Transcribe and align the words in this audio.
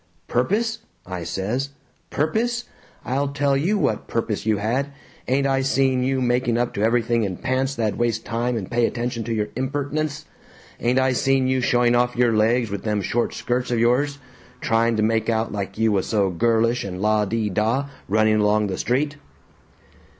'Purpose?' 0.27 0.79
I 1.05 1.23
says, 1.23 1.69
'Purpose? 2.09 2.63
I'll 3.05 3.27
tell 3.27 3.55
you 3.55 3.77
what 3.77 4.07
purpose 4.07 4.47
you 4.47 4.57
had! 4.57 4.87
Ain't 5.27 5.45
I 5.45 5.61
seen 5.61 6.01
you 6.01 6.21
making 6.23 6.57
up 6.57 6.73
to 6.73 6.81
everything 6.81 7.21
in 7.23 7.37
pants 7.37 7.75
that'd 7.75 7.99
waste 7.99 8.25
time 8.25 8.57
and 8.57 8.71
pay 8.71 8.87
attention 8.87 9.23
to 9.25 9.31
your 9.31 9.49
impert'nence? 9.55 10.25
Ain't 10.79 10.97
I 10.97 11.13
seen 11.13 11.45
you 11.47 11.61
showing 11.61 11.93
off 11.93 12.15
your 12.15 12.35
legs 12.35 12.71
with 12.71 12.81
them 12.81 13.03
short 13.03 13.35
skirts 13.35 13.69
of 13.69 13.77
yours, 13.77 14.17
trying 14.59 14.95
to 14.97 15.03
make 15.03 15.29
out 15.29 15.51
like 15.51 15.77
you 15.77 15.91
was 15.91 16.07
so 16.07 16.31
girlish 16.31 16.83
and 16.83 16.99
la 16.99 17.25
de 17.25 17.49
da, 17.51 17.87
running 18.07 18.37
along 18.41 18.65
the 18.65 18.79
street?'" 18.79 19.17